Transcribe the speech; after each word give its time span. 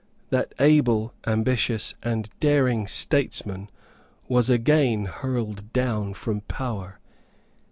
That 0.31 0.55
able, 0.57 1.13
ambitious 1.27 1.93
and 2.01 2.27
daring 2.39 2.87
statesman 2.87 3.69
was 4.27 4.49
again 4.49 5.05
hurled 5.05 5.71
down 5.73 6.15
from 6.15 6.41
power. 6.41 6.99